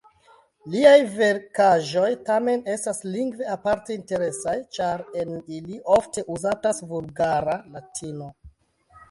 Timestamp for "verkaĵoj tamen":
1.17-2.63